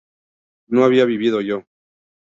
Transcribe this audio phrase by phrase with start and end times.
[0.67, 1.61] ¿no había vivido yo?